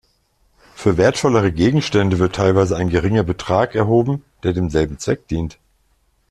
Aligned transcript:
Für 0.73 0.97
wertvollere 0.97 1.51
Gegenstände 1.51 2.17
wird 2.17 2.35
teilweise 2.35 2.75
ein 2.75 2.89
geringer 2.89 3.21
Betrag 3.21 3.75
erhoben, 3.75 4.25
der 4.41 4.53
demselben 4.53 4.97
Zweck 4.97 5.27
dient. 5.27 5.59